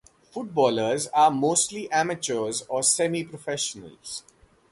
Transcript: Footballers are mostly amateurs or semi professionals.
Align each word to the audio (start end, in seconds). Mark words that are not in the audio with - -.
Footballers 0.31 1.05
are 1.13 1.29
mostly 1.29 1.87
amateurs 1.91 2.63
or 2.67 2.81
semi 2.81 3.23
professionals. 3.23 4.23